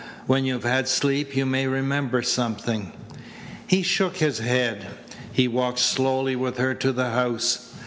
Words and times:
When 0.25 0.45
you've 0.45 0.63
had 0.63 0.87
sleep 0.87 1.35
you 1.35 1.45
may 1.45 1.67
remember 1.67 2.23
something." 2.23 2.91
He 3.67 3.83
shook 3.83 4.17
his 4.17 4.39
head. 4.39 4.87
He 5.31 5.47
walked 5.47 5.77
slowly 5.77 6.35
with 6.35 6.57
her 6.57 6.73
to 6.73 6.91
the 6.91 7.11
house. 7.11 7.71